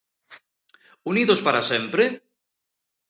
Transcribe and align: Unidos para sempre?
Unidos 1.11 1.39
para 1.45 1.65
sempre? 1.71 2.03